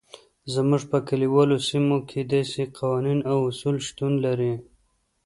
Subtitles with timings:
[0.53, 4.53] زموږ په کلیوالو سیمو کې داسې قوانین او اصول شتون لري.